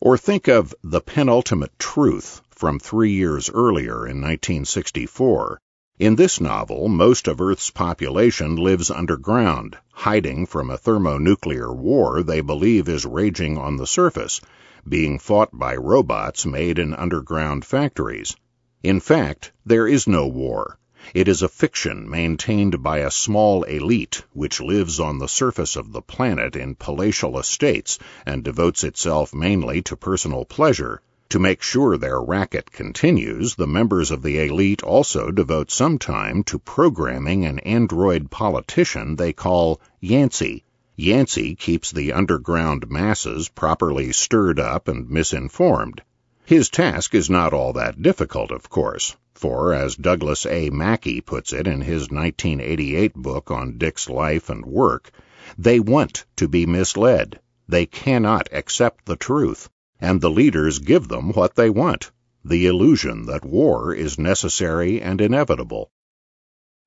Or 0.00 0.18
think 0.18 0.46
of 0.46 0.74
The 0.84 1.00
Penultimate 1.00 1.78
Truth 1.78 2.42
from 2.50 2.78
three 2.78 3.12
years 3.12 3.48
earlier 3.48 4.06
in 4.06 4.20
1964. 4.20 5.58
In 5.98 6.16
this 6.16 6.40
novel, 6.40 6.88
most 6.88 7.28
of 7.28 7.40
Earth's 7.40 7.70
population 7.70 8.56
lives 8.56 8.90
underground, 8.90 9.78
hiding 9.92 10.44
from 10.44 10.68
a 10.68 10.76
thermonuclear 10.76 11.72
war 11.72 12.22
they 12.22 12.40
believe 12.40 12.88
is 12.88 13.06
raging 13.06 13.56
on 13.56 13.76
the 13.76 13.86
surface, 13.86 14.40
being 14.88 15.18
fought 15.18 15.50
by 15.52 15.74
robots 15.76 16.44
made 16.44 16.78
in 16.78 16.92
underground 16.92 17.64
factories. 17.64 18.36
In 18.82 19.00
fact, 19.00 19.52
there 19.64 19.86
is 19.86 20.06
no 20.06 20.26
war. 20.26 20.78
It 21.12 21.28
is 21.28 21.42
a 21.42 21.48
fiction 21.48 22.08
maintained 22.08 22.82
by 22.82 23.00
a 23.00 23.10
small 23.10 23.62
elite 23.64 24.22
which 24.32 24.60
lives 24.60 24.98
on 24.98 25.18
the 25.18 25.28
surface 25.28 25.76
of 25.76 25.92
the 25.92 26.00
planet 26.00 26.56
in 26.56 26.76
palatial 26.76 27.38
estates 27.38 27.98
and 28.24 28.42
devotes 28.42 28.84
itself 28.84 29.34
mainly 29.34 29.82
to 29.82 29.96
personal 29.96 30.46
pleasure. 30.46 31.02
To 31.28 31.38
make 31.38 31.62
sure 31.62 31.98
their 31.98 32.22
racket 32.22 32.70
continues, 32.72 33.54
the 33.54 33.66
members 33.66 34.10
of 34.10 34.22
the 34.22 34.46
elite 34.46 34.82
also 34.82 35.30
devote 35.30 35.70
some 35.70 35.98
time 35.98 36.42
to 36.44 36.58
programming 36.58 37.44
an 37.44 37.58
android 37.58 38.30
politician 38.30 39.16
they 39.16 39.32
call 39.32 39.80
Yancy. 40.00 40.64
Yancy 40.96 41.54
keeps 41.54 41.90
the 41.90 42.12
underground 42.12 42.88
masses 42.88 43.48
properly 43.48 44.12
stirred 44.12 44.60
up 44.60 44.86
and 44.88 45.10
misinformed. 45.10 46.02
His 46.44 46.70
task 46.70 47.14
is 47.14 47.28
not 47.28 47.52
all 47.52 47.72
that 47.72 48.00
difficult, 48.00 48.50
of 48.50 48.70
course, 48.70 49.16
for, 49.34 49.74
as 49.74 49.96
Douglas 49.96 50.46
A. 50.46 50.70
Mackey 50.70 51.20
puts 51.20 51.52
it 51.52 51.66
in 51.66 51.80
his 51.80 52.10
1988 52.10 53.14
book 53.14 53.50
on 53.50 53.78
Dick's 53.78 54.08
life 54.08 54.48
and 54.48 54.64
work, 54.64 55.10
they 55.58 55.80
want 55.80 56.24
to 56.36 56.48
be 56.48 56.66
misled. 56.66 57.40
They 57.68 57.86
cannot 57.86 58.48
accept 58.52 59.06
the 59.06 59.16
truth, 59.16 59.68
and 60.00 60.20
the 60.20 60.30
leaders 60.30 60.78
give 60.78 61.08
them 61.08 61.32
what 61.32 61.54
they 61.54 61.70
want 61.70 62.10
the 62.46 62.66
illusion 62.66 63.24
that 63.24 63.42
war 63.42 63.94
is 63.94 64.18
necessary 64.18 65.00
and 65.00 65.18
inevitable. 65.18 65.90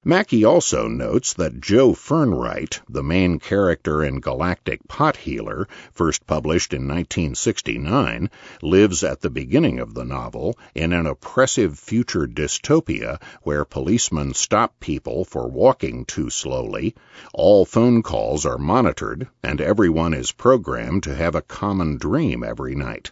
Mackey 0.06 0.46
also 0.46 0.88
notes 0.88 1.34
that 1.34 1.60
Joe 1.60 1.94
Fernwright, 1.94 2.80
the 2.88 3.04
main 3.04 3.40
character 3.40 4.02
in 4.02 4.22
Galactic 4.22 4.88
Pot 4.88 5.18
Healer, 5.18 5.68
first 5.92 6.26
published 6.26 6.72
in 6.72 6.88
1969, 6.88 8.30
lives 8.62 9.04
at 9.04 9.20
the 9.20 9.30
beginning 9.30 9.80
of 9.80 9.96
the 9.96 10.06
novel 10.06 10.58
in 10.74 10.94
an 10.94 11.08
oppressive 11.08 11.78
future 11.78 12.26
dystopia 12.26 13.20
where 13.42 13.66
policemen 13.66 14.34
stop 14.34 14.80
people 14.80 15.26
for 15.26 15.50
walking 15.50 16.06
too 16.06 16.30
slowly, 16.30 16.96
all 17.34 17.66
phone 17.66 18.02
calls 18.02 18.46
are 18.46 18.58
monitored, 18.58 19.28
and 19.44 19.60
everyone 19.60 20.14
is 20.14 20.32
programmed 20.32 21.04
to 21.04 21.16
have 21.16 21.36
a 21.36 21.42
common 21.42 21.98
dream 21.98 22.46
every 22.46 22.76
night. 22.76 23.12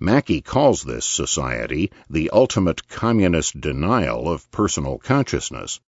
Mackey 0.00 0.40
calls 0.40 0.82
this 0.82 1.06
society 1.06 1.92
the 2.10 2.30
ultimate 2.30 2.88
communist 2.88 3.60
denial 3.60 4.28
of 4.28 4.50
personal 4.50 4.98
consciousness. 4.98 5.78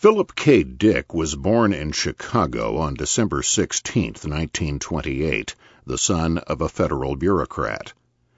Philip 0.00 0.34
K. 0.34 0.62
Dick 0.62 1.12
was 1.12 1.36
born 1.36 1.74
in 1.74 1.92
Chicago 1.92 2.78
on 2.78 2.94
December 2.94 3.42
16, 3.42 4.14
1928, 4.14 5.54
the 5.84 5.98
son 5.98 6.38
of 6.38 6.62
a 6.62 6.70
federal 6.70 7.16
bureaucrat. 7.16 7.92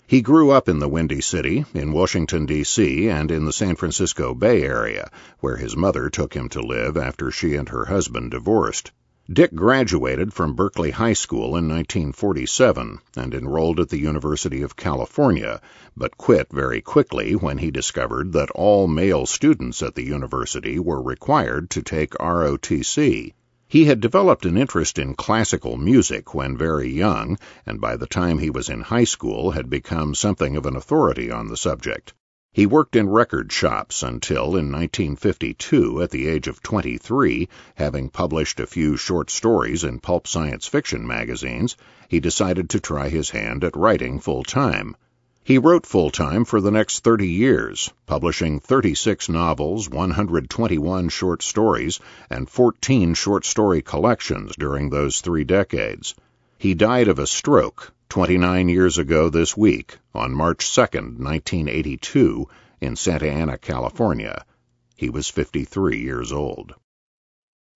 He 0.05 0.23
grew 0.23 0.51
up 0.51 0.69
in 0.69 0.81
the 0.81 0.89
Windy 0.89 1.21
City, 1.21 1.65
in 1.73 1.93
Washington, 1.93 2.47
D.C., 2.47 3.09
and 3.09 3.31
in 3.31 3.45
the 3.45 3.53
San 3.53 3.77
Francisco 3.77 4.35
Bay 4.35 4.65
Area, 4.65 5.09
where 5.39 5.57
his 5.57 5.77
mother 5.77 6.11
took 6.11 6.35
him 6.35 6.49
to 6.49 6.61
live 6.61 6.97
after 6.97 7.31
she 7.31 7.55
and 7.55 7.69
her 7.69 7.85
husband 7.85 8.33
divorced. 8.33 8.91
Dick 9.33 9.55
graduated 9.55 10.33
from 10.33 10.57
Berkeley 10.57 10.91
High 10.91 11.13
School 11.13 11.57
in 11.57 11.69
1947 11.69 12.99
and 13.17 13.33
enrolled 13.33 13.79
at 13.79 13.89
the 13.89 14.01
University 14.01 14.63
of 14.63 14.75
California, 14.75 15.61
but 15.97 16.19
quit 16.19 16.49
very 16.53 16.81
quickly 16.81 17.37
when 17.37 17.59
he 17.59 17.71
discovered 17.71 18.33
that 18.33 18.51
all 18.51 18.89
male 18.89 19.25
students 19.25 19.81
at 19.81 19.95
the 19.95 20.05
university 20.05 20.79
were 20.79 21.01
required 21.01 21.71
to 21.71 21.83
take 21.83 22.11
ROTC. 22.15 23.33
He 23.69 23.85
had 23.85 24.01
developed 24.01 24.45
an 24.45 24.59
interest 24.59 24.99
in 24.99 25.15
classical 25.15 25.77
music 25.77 26.35
when 26.35 26.57
very 26.57 26.91
young, 26.91 27.39
and 27.65 27.81
by 27.81 27.97
the 27.97 28.09
time 28.09 28.41
he 28.41 28.51
was 28.51 28.69
in 28.69 28.81
high 28.81 29.05
school 29.05 29.53
had 29.53 29.71
become 29.71 30.17
something 30.17 30.57
of 30.57 30.67
an 30.67 30.75
authority 30.75 31.31
on 31.31 31.47
the 31.47 31.57
subject. 31.57 32.13
He 32.55 32.67
worked 32.67 32.97
in 32.97 33.09
record 33.09 33.51
shops 33.51 34.03
until, 34.03 34.57
in 34.57 34.71
1952, 34.71 36.03
at 36.03 36.11
the 36.11 36.29
age 36.29 36.49
of 36.49 36.63
23, 36.63 37.49
having 37.77 38.11
published 38.11 38.61
a 38.61 38.67
few 38.67 38.99
short 38.99 39.31
stories 39.31 39.85
in 39.85 40.01
pulp 40.01 40.27
science 40.27 40.67
fiction 40.67 41.07
magazines, 41.07 41.79
he 42.11 42.21
decided 42.21 42.69
to 42.69 42.79
try 42.79 43.09
his 43.09 43.31
hand 43.31 43.65
at 43.65 43.75
writing 43.75 44.21
full 44.21 44.43
time. 44.45 44.95
He 45.43 45.57
wrote 45.57 45.87
full 45.87 46.11
time 46.11 46.45
for 46.45 46.61
the 46.61 46.71
next 46.71 47.03
30 47.03 47.27
years, 47.27 47.91
publishing 48.05 48.61
36 48.61 49.31
novels, 49.31 49.89
121 49.89 51.09
short 51.09 51.43
stories, 51.43 52.01
and 52.29 52.51
14 52.51 53.15
short 53.15 53.47
story 53.47 53.81
collections 53.81 54.55
during 54.59 54.91
those 54.91 55.23
three 55.23 55.45
decades. 55.45 56.15
He 56.63 56.75
died 56.75 57.09
of 57.09 57.19
a 57.19 57.27
stroke 57.27 57.93
29 58.09 58.69
years 58.69 58.97
ago 58.97 59.29
this 59.29 59.57
week, 59.57 59.99
on 60.15 60.33
March 60.33 60.73
2, 60.73 60.81
1982, 60.81 62.47
in 62.81 62.95
Santa 62.95 63.27
Ana, 63.27 63.59
California. 63.59 64.47
He 64.95 65.11
was 65.11 65.29
53 65.29 65.99
years 65.99 66.31
old. 66.31 66.73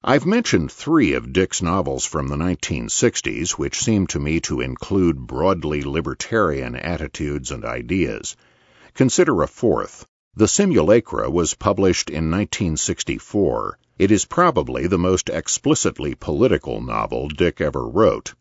I've 0.04 0.24
mentioned 0.24 0.70
three 0.70 1.14
of 1.14 1.32
Dick's 1.32 1.60
novels 1.60 2.04
from 2.04 2.28
the 2.28 2.36
1960s, 2.36 3.58
which 3.58 3.82
seem 3.82 4.06
to 4.06 4.20
me 4.20 4.38
to 4.42 4.60
include 4.60 5.26
broadly 5.26 5.82
libertarian 5.82 6.76
attitudes 6.76 7.50
and 7.50 7.64
ideas. 7.64 8.36
Consider 8.94 9.42
a 9.42 9.48
fourth. 9.48 10.06
The 10.36 10.46
Simulacra 10.46 11.28
was 11.28 11.54
published 11.54 12.08
in 12.08 12.30
1964. 12.30 13.80
It 13.98 14.12
is 14.12 14.24
probably 14.26 14.86
the 14.86 14.96
most 14.96 15.28
explicitly 15.28 16.14
political 16.14 16.80
novel 16.80 17.26
Dick 17.26 17.60
ever 17.60 17.84
wrote. 17.88 18.34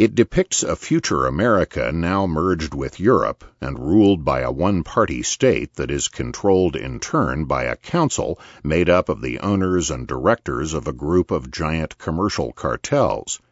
It 0.00 0.14
depicts 0.14 0.62
a 0.62 0.76
future 0.76 1.26
America 1.26 1.92
now 1.92 2.26
merged 2.26 2.72
with 2.72 2.98
Europe 2.98 3.44
and 3.60 3.78
ruled 3.78 4.24
by 4.24 4.40
a 4.40 4.50
one 4.50 4.82
party 4.82 5.22
state 5.22 5.74
that 5.74 5.90
is 5.90 6.08
controlled 6.08 6.74
in 6.74 7.00
turn 7.00 7.44
by 7.44 7.64
a 7.64 7.76
council 7.76 8.40
made 8.64 8.88
up 8.88 9.10
of 9.10 9.20
the 9.20 9.38
owners 9.40 9.90
and 9.90 10.06
directors 10.06 10.72
of 10.72 10.88
a 10.88 10.94
group 10.94 11.30
of 11.30 11.50
giant 11.50 11.98
commercial 11.98 12.50
cartels. 12.50 13.42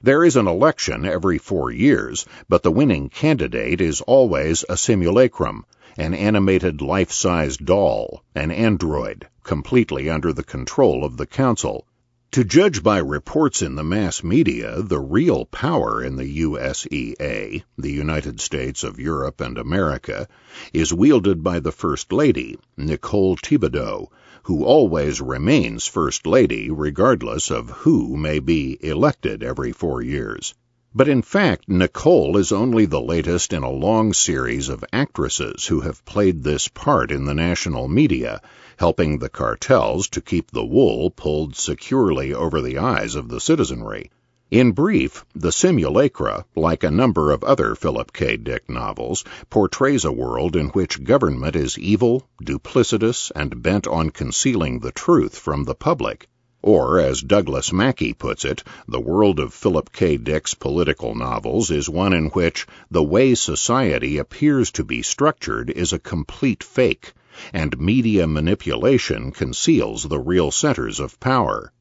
There 0.00 0.22
is 0.22 0.36
an 0.36 0.46
election 0.46 1.04
every 1.04 1.38
four 1.38 1.72
years, 1.72 2.24
but 2.48 2.62
the 2.62 2.70
winning 2.70 3.08
candidate 3.08 3.80
is 3.80 4.00
always 4.02 4.64
a 4.68 4.76
simulacrum, 4.76 5.66
an 5.98 6.14
animated 6.14 6.80
life 6.80 7.10
size 7.10 7.56
doll, 7.56 8.22
an 8.32 8.52
android, 8.52 9.26
completely 9.42 10.08
under 10.08 10.32
the 10.32 10.44
control 10.44 11.04
of 11.04 11.16
the 11.16 11.26
council. 11.26 11.84
To 12.32 12.44
judge 12.44 12.82
by 12.82 12.98
reports 12.98 13.62
in 13.62 13.76
the 13.76 13.84
mass 13.84 14.22
media, 14.22 14.82
the 14.82 15.00
real 15.00 15.46
power 15.46 16.02
in 16.02 16.16
the 16.16 16.42
USEA, 16.42 17.62
the 17.78 17.92
United 17.92 18.40
States 18.40 18.84
of 18.84 19.00
Europe 19.00 19.40
and 19.40 19.56
America, 19.56 20.28
is 20.72 20.92
wielded 20.92 21.42
by 21.42 21.60
the 21.60 21.72
First 21.72 22.12
Lady, 22.12 22.58
Nicole 22.76 23.36
Thibodeau, 23.36 24.10
who 24.42 24.64
always 24.64 25.20
remains 25.22 25.86
First 25.86 26.26
Lady 26.26 26.70
regardless 26.70 27.50
of 27.50 27.70
who 27.70 28.16
may 28.18 28.38
be 28.38 28.76
elected 28.84 29.42
every 29.42 29.72
four 29.72 30.02
years. 30.02 30.52
But 30.94 31.08
in 31.08 31.20
fact, 31.22 31.68
Nicole 31.68 32.36
is 32.38 32.52
only 32.52 32.86
the 32.86 33.02
latest 33.02 33.52
in 33.52 33.62
a 33.62 33.70
long 33.70 34.12
series 34.12 34.68
of 34.68 34.84
actresses 34.92 35.66
who 35.66 35.80
have 35.80 36.04
played 36.04 36.42
this 36.42 36.68
part 36.68 37.10
in 37.10 37.24
the 37.24 37.34
national 37.34 37.86
media, 37.86 38.40
helping 38.76 39.18
the 39.18 39.28
cartels 39.28 40.08
to 40.08 40.20
keep 40.20 40.50
the 40.50 40.64
wool 40.64 41.10
pulled 41.10 41.56
securely 41.56 42.32
over 42.32 42.60
the 42.60 42.78
eyes 42.78 43.14
of 43.14 43.28
the 43.28 43.40
citizenry. 43.40 44.10
In 44.50 44.70
brief, 44.70 45.24
The 45.34 45.50
Simulacra, 45.50 46.44
like 46.54 46.84
a 46.84 46.90
number 46.90 47.32
of 47.32 47.42
other 47.42 47.74
Philip 47.74 48.12
K. 48.12 48.36
Dick 48.36 48.70
novels, 48.70 49.24
portrays 49.50 50.04
a 50.04 50.12
world 50.12 50.54
in 50.54 50.68
which 50.68 51.02
government 51.02 51.56
is 51.56 51.76
evil, 51.78 52.28
duplicitous, 52.40 53.32
and 53.34 53.60
bent 53.60 53.88
on 53.88 54.10
concealing 54.10 54.78
the 54.78 54.92
truth 54.92 55.36
from 55.36 55.64
the 55.64 55.74
public. 55.74 56.28
Or, 56.66 56.98
as 56.98 57.22
Douglas 57.22 57.72
Mackey 57.72 58.12
puts 58.12 58.44
it, 58.44 58.64
the 58.88 58.98
world 58.98 59.38
of 59.38 59.54
Philip 59.54 59.92
K. 59.92 60.16
Dick's 60.16 60.54
political 60.54 61.14
novels 61.14 61.70
is 61.70 61.88
one 61.88 62.12
in 62.12 62.26
which 62.30 62.66
the 62.90 63.04
way 63.04 63.36
society 63.36 64.18
appears 64.18 64.72
to 64.72 64.82
be 64.82 65.00
structured 65.02 65.70
is 65.70 65.92
a 65.92 66.00
complete 66.00 66.64
fake, 66.64 67.12
and 67.52 67.78
media 67.78 68.26
manipulation 68.26 69.30
conceals 69.30 70.02
the 70.02 70.18
real 70.18 70.50
centers 70.50 70.98
of 70.98 71.20
power. 71.20 71.72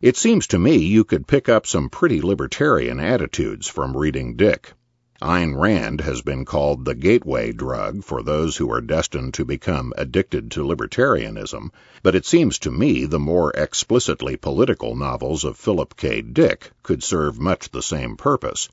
It 0.00 0.16
seems 0.16 0.46
to 0.46 0.58
me 0.60 0.76
you 0.76 1.02
could 1.02 1.26
pick 1.26 1.48
up 1.48 1.66
some 1.66 1.90
pretty 1.90 2.22
libertarian 2.22 3.00
attitudes 3.00 3.66
from 3.66 3.96
reading 3.96 4.36
Dick. 4.36 4.72
Ayn 5.20 5.60
Rand 5.60 6.02
has 6.02 6.22
been 6.22 6.44
called 6.44 6.84
the 6.84 6.94
gateway 6.94 7.50
drug 7.50 8.04
for 8.04 8.22
those 8.22 8.56
who 8.56 8.70
are 8.70 8.80
destined 8.80 9.34
to 9.34 9.44
become 9.44 9.92
addicted 9.98 10.48
to 10.52 10.62
libertarianism, 10.62 11.72
but 12.04 12.14
it 12.14 12.24
seems 12.24 12.56
to 12.60 12.70
me 12.70 13.04
the 13.04 13.18
more 13.18 13.50
explicitly 13.50 14.36
political 14.36 14.94
novels 14.94 15.42
of 15.42 15.56
Philip 15.56 15.96
K. 15.96 16.22
Dick 16.22 16.70
could 16.84 17.02
serve 17.02 17.40
much 17.40 17.70
the 17.70 17.82
same 17.82 18.16
purpose. 18.16 18.68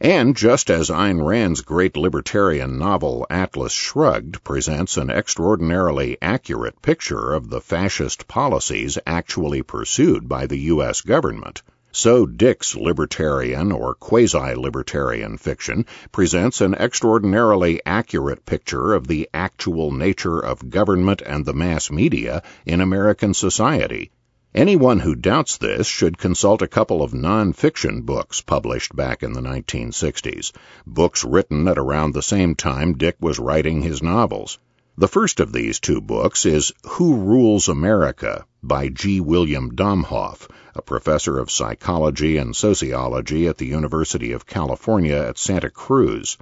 And 0.00 0.34
just 0.34 0.70
as 0.70 0.88
Ayn 0.88 1.22
Rand's 1.22 1.60
great 1.60 1.94
libertarian 1.94 2.78
novel 2.78 3.26
Atlas 3.28 3.72
Shrugged 3.72 4.42
presents 4.44 4.96
an 4.96 5.10
extraordinarily 5.10 6.16
accurate 6.22 6.80
picture 6.80 7.34
of 7.34 7.50
the 7.50 7.60
fascist 7.60 8.26
policies 8.28 8.96
actually 9.06 9.60
pursued 9.60 10.26
by 10.26 10.46
the 10.46 10.58
U.S. 10.72 11.02
government, 11.02 11.62
so 11.96 12.26
Dick's 12.26 12.76
libertarian 12.76 13.72
or 13.72 13.94
quasi-libertarian 13.94 15.38
fiction 15.38 15.86
presents 16.12 16.60
an 16.60 16.74
extraordinarily 16.74 17.80
accurate 17.86 18.44
picture 18.44 18.92
of 18.92 19.06
the 19.06 19.26
actual 19.32 19.90
nature 19.90 20.38
of 20.38 20.68
government 20.68 21.22
and 21.24 21.46
the 21.46 21.54
mass 21.54 21.90
media 21.90 22.42
in 22.66 22.82
American 22.82 23.32
society. 23.32 24.10
Anyone 24.54 24.98
who 24.98 25.14
doubts 25.14 25.56
this 25.56 25.86
should 25.86 26.18
consult 26.18 26.60
a 26.60 26.68
couple 26.68 27.02
of 27.02 27.14
non-fiction 27.14 28.02
books 28.02 28.42
published 28.42 28.94
back 28.94 29.22
in 29.22 29.32
the 29.32 29.40
1960s, 29.40 30.52
books 30.86 31.24
written 31.24 31.66
at 31.66 31.78
around 31.78 32.12
the 32.12 32.20
same 32.20 32.54
time 32.54 32.98
Dick 32.98 33.16
was 33.20 33.38
writing 33.38 33.80
his 33.80 34.02
novels. 34.02 34.58
The 34.98 35.08
first 35.08 35.40
of 35.40 35.50
these 35.50 35.80
two 35.80 36.02
books 36.02 36.44
is 36.44 36.72
Who 36.84 37.16
Rules 37.16 37.68
America 37.68 38.44
by 38.68 38.88
G. 38.88 39.20
William 39.20 39.70
Domhoff, 39.70 40.48
a 40.74 40.82
professor 40.82 41.38
of 41.38 41.52
psychology 41.52 42.36
and 42.36 42.56
sociology 42.56 43.46
at 43.46 43.58
the 43.58 43.66
University 43.66 44.32
of 44.32 44.44
California 44.44 45.14
at 45.14 45.38
Santa 45.38 45.70
Cruz. 45.70 46.36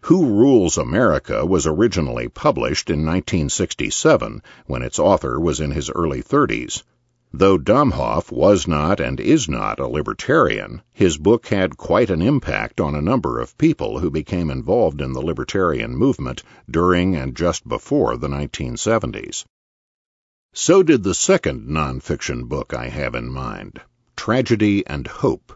Who 0.00 0.24
Rules 0.24 0.78
America 0.78 1.44
was 1.44 1.66
originally 1.66 2.28
published 2.28 2.88
in 2.88 3.04
1967 3.04 4.42
when 4.66 4.80
its 4.80 4.98
author 4.98 5.38
was 5.38 5.60
in 5.60 5.72
his 5.72 5.90
early 5.90 6.22
30s. 6.22 6.82
Though 7.30 7.58
Domhoff 7.58 8.32
was 8.32 8.66
not 8.66 8.98
and 8.98 9.20
is 9.20 9.46
not 9.46 9.78
a 9.78 9.86
libertarian, 9.86 10.80
his 10.94 11.18
book 11.18 11.48
had 11.48 11.76
quite 11.76 12.08
an 12.08 12.22
impact 12.22 12.80
on 12.80 12.94
a 12.94 13.02
number 13.02 13.38
of 13.38 13.58
people 13.58 13.98
who 13.98 14.10
became 14.10 14.50
involved 14.50 15.02
in 15.02 15.12
the 15.12 15.20
libertarian 15.20 15.94
movement 15.94 16.42
during 16.70 17.14
and 17.14 17.36
just 17.36 17.68
before 17.68 18.16
the 18.16 18.28
1970s. 18.28 19.44
So 20.58 20.82
did 20.82 21.02
the 21.02 21.12
second 21.12 21.68
nonfiction 21.68 22.48
book 22.48 22.72
I 22.72 22.88
have 22.88 23.14
in 23.14 23.30
mind, 23.30 23.78
Tragedy 24.16 24.86
and 24.86 25.06
Hope 25.06 25.52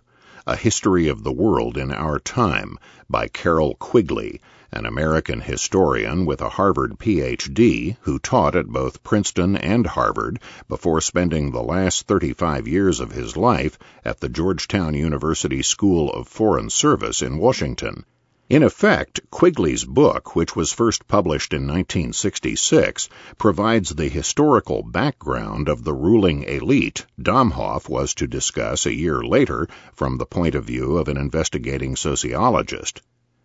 A 0.46 0.56
History 0.56 1.08
of 1.08 1.24
the 1.24 1.32
World 1.32 1.78
in 1.78 1.90
Our 1.90 2.18
Time 2.18 2.78
by 3.08 3.26
Carroll 3.28 3.76
Quigley, 3.76 4.42
an 4.70 4.84
American 4.84 5.40
historian 5.40 6.26
with 6.26 6.42
a 6.42 6.50
Harvard 6.50 6.98
Ph.D. 6.98 7.96
who 8.02 8.18
taught 8.18 8.54
at 8.54 8.66
both 8.66 9.02
Princeton 9.02 9.56
and 9.56 9.86
Harvard 9.86 10.38
before 10.68 11.00
spending 11.00 11.50
the 11.50 11.62
last 11.62 12.06
35 12.06 12.68
years 12.68 13.00
of 13.00 13.12
his 13.12 13.38
life 13.38 13.78
at 14.04 14.20
the 14.20 14.28
Georgetown 14.28 14.92
University 14.92 15.62
School 15.62 16.12
of 16.12 16.28
Foreign 16.28 16.68
Service 16.68 17.22
in 17.22 17.38
Washington. 17.38 18.04
In 18.50 18.64
effect, 18.64 19.20
Quigley's 19.30 19.84
book, 19.84 20.34
which 20.34 20.56
was 20.56 20.72
first 20.72 21.06
published 21.06 21.52
in 21.52 21.68
1966, 21.68 23.08
provides 23.38 23.90
the 23.90 24.08
historical 24.08 24.82
background 24.82 25.68
of 25.68 25.84
the 25.84 25.94
ruling 25.94 26.42
elite 26.42 27.06
Domhoff 27.16 27.88
was 27.88 28.12
to 28.14 28.26
discuss 28.26 28.86
a 28.86 28.92
year 28.92 29.22
later 29.22 29.68
from 29.94 30.18
the 30.18 30.26
point 30.26 30.56
of 30.56 30.64
view 30.64 30.96
of 30.96 31.06
an 31.06 31.16
investigating 31.16 31.94
sociologist. 31.94 33.02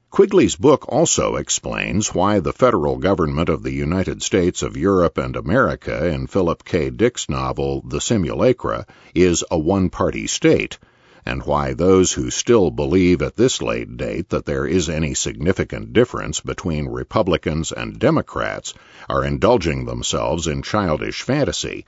Quigley's 0.10 0.56
book 0.56 0.86
also 0.90 1.36
explains 1.36 2.16
why 2.16 2.40
the 2.40 2.52
federal 2.52 2.98
government 2.98 3.48
of 3.48 3.62
the 3.62 3.74
United 3.74 4.24
States 4.24 4.64
of 4.64 4.76
Europe 4.76 5.20
and 5.20 5.36
America 5.36 6.08
in 6.08 6.26
Philip 6.26 6.64
K. 6.64 6.90
Dick's 6.90 7.30
novel 7.30 7.84
The 7.86 8.02
Simulacra 8.02 8.88
is 9.14 9.44
a 9.52 9.60
one 9.60 9.92
party 9.92 10.26
state, 10.26 10.80
and 11.26 11.44
why 11.44 11.74
those 11.74 12.12
who 12.14 12.30
still 12.30 12.70
believe 12.70 13.22
at 13.22 13.36
this 13.36 13.62
late 13.62 13.98
date 13.98 14.30
that 14.30 14.46
there 14.46 14.66
is 14.66 14.90
any 14.90 15.14
significant 15.14 15.92
difference 15.92 16.40
between 16.40 16.88
Republicans 16.88 17.72
and 17.72 18.00
Democrats 18.00 18.74
are 19.10 19.24
indulging 19.26 19.86
themselves 19.86 20.48
in 20.48 20.62
childish 20.62 21.22
fantasy 21.22 21.86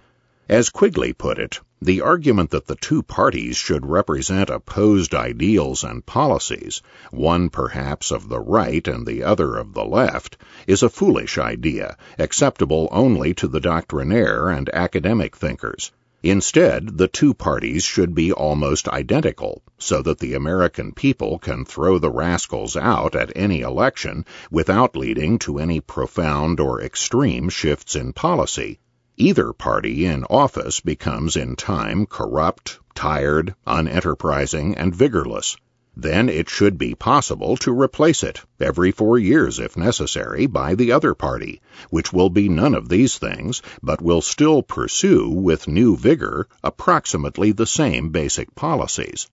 as 0.50 0.70
Quigley 0.70 1.12
put 1.12 1.38
it, 1.38 1.60
the 1.82 2.00
argument 2.00 2.52
that 2.52 2.68
the 2.68 2.76
two 2.78 3.04
parties 3.04 3.58
should 3.58 3.86
represent 3.86 4.50
opposed 4.50 5.14
ideals 5.14 5.84
and 5.84 6.06
policies, 6.06 6.82
one 7.12 7.50
perhaps 7.50 8.12
of 8.12 8.30
the 8.30 8.40
right 8.40 8.88
and 8.88 9.06
the 9.06 9.24
other 9.24 9.58
of 9.58 9.74
the 9.74 9.84
left, 9.84 10.38
is 10.66 10.84
a 10.84 10.90
foolish 10.90 11.38
idea, 11.38 11.98
acceptable 12.18 12.88
only 12.94 13.34
to 13.34 13.50
the 13.50 13.60
doctrinaire 13.60 14.48
and 14.48 14.70
academic 14.74 15.36
thinkers. 15.36 15.92
Instead, 16.24 16.98
the 16.98 17.08
two 17.08 17.32
parties 17.32 17.84
should 17.84 18.16
be 18.16 18.32
almost 18.32 18.90
identical, 18.90 19.62
so 19.78 20.02
that 20.02 20.18
the 20.18 20.34
American 20.34 20.92
people 20.92 21.38
can 21.38 21.64
throw 21.64 22.00
the 22.00 22.10
rascals 22.10 22.76
out 22.76 23.16
at 23.16 23.32
any 23.36 23.62
election 23.62 24.26
without 24.50 24.96
leading 24.96 25.38
to 25.38 25.60
any 25.60 25.80
profound 25.80 26.60
or 26.60 26.82
extreme 26.82 27.50
shifts 27.50 27.96
in 27.96 28.14
policy. 28.14 28.80
Either 29.16 29.54
party 29.54 30.06
in 30.06 30.24
office 30.26 30.80
becomes 30.80 31.36
in 31.36 31.56
time 31.56 32.06
corrupt, 32.08 32.80
tired, 32.96 33.54
unenterprising, 33.68 34.74
and 34.76 34.96
vigorless. 34.96 35.56
Then 36.00 36.30
it 36.30 36.48
should 36.48 36.78
be 36.78 36.94
possible 36.94 37.58
to 37.58 37.72
replace 37.72 38.22
it, 38.22 38.42
every 38.60 38.92
four 38.92 39.18
years 39.18 39.58
if 39.58 39.76
necessary, 39.76 40.46
by 40.46 40.76
the 40.76 40.92
other 40.92 41.16
party, 41.16 41.60
which 41.90 42.14
will 42.14 42.30
be 42.30 42.48
none 42.48 42.76
of 42.76 42.88
these 42.88 43.18
things, 43.18 43.64
but 43.82 44.00
will 44.00 44.22
still 44.22 44.62
pursue 44.62 45.28
with 45.28 45.68
new 45.68 45.98
vigor 45.98 46.48
approximately 46.64 47.52
the 47.52 47.66
same 47.66 48.10
basic 48.10 48.54
policies. 48.54 49.28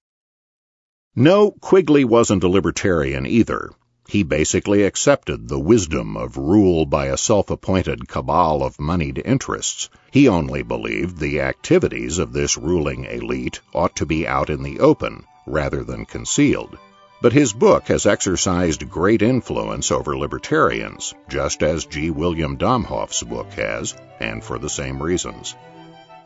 No, 1.14 1.50
Quigley 1.50 2.02
wasn't 2.02 2.44
a 2.44 2.48
libertarian 2.48 3.26
either. 3.26 3.70
He 4.08 4.22
basically 4.22 4.84
accepted 4.84 5.48
the 5.48 5.60
wisdom 5.60 6.16
of 6.16 6.38
rule 6.38 6.86
by 6.86 7.08
a 7.08 7.18
self 7.18 7.50
appointed 7.50 8.08
cabal 8.08 8.62
of 8.62 8.80
moneyed 8.80 9.20
interests. 9.22 9.90
He 10.10 10.28
only 10.28 10.62
believed 10.62 11.18
the 11.18 11.42
activities 11.42 12.16
of 12.16 12.32
this 12.32 12.56
ruling 12.56 13.04
elite 13.04 13.60
ought 13.74 13.94
to 13.96 14.06
be 14.06 14.26
out 14.26 14.48
in 14.48 14.62
the 14.62 14.80
open 14.80 15.26
rather 15.46 15.84
than 15.84 16.06
concealed. 16.06 16.78
But 17.22 17.32
his 17.32 17.52
book 17.52 17.84
has 17.88 18.06
exercised 18.06 18.90
great 18.90 19.22
influence 19.22 19.90
over 19.90 20.16
libertarians, 20.16 21.14
just 21.28 21.62
as 21.62 21.86
G. 21.86 22.10
William 22.10 22.58
Domhoff's 22.58 23.22
book 23.22 23.50
has, 23.52 23.94
and 24.20 24.44
for 24.44 24.58
the 24.58 24.68
same 24.68 25.02
reasons. 25.02 25.54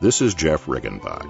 This 0.01 0.21
is 0.21 0.33
Jeff 0.33 0.65
Riggenbach. 0.65 1.27